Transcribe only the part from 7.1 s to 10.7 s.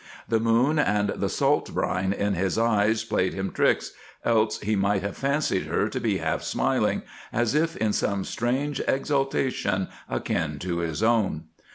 as if in some strange exaltation akin